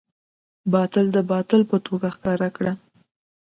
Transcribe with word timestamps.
باطل 0.73 1.05
د 1.15 1.17
باطل 1.31 1.61
په 1.69 1.77
توګه 1.85 2.07
راښکاره 2.09 2.49
کړه. 2.55 2.73